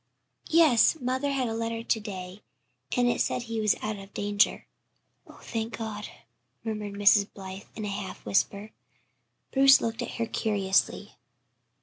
"Yes. 0.49 0.97
Mother 0.99 1.29
had 1.29 1.47
a 1.47 1.53
letter 1.53 1.83
to 1.83 1.99
day, 1.99 2.41
and 2.97 3.07
it 3.07 3.21
said 3.21 3.43
he 3.43 3.61
was 3.61 3.75
out 3.83 3.99
of 3.99 4.15
danger." 4.15 4.65
"Oh, 5.27 5.39
thank 5.43 5.77
God," 5.77 6.07
murmured 6.63 6.93
Mrs. 6.95 7.31
Blythe, 7.31 7.65
in 7.75 7.85
a 7.85 7.89
half 7.89 8.25
whisper. 8.25 8.71
Bruce 9.51 9.79
looked 9.79 10.01
at 10.01 10.15
her 10.15 10.25
curiously. 10.25 11.17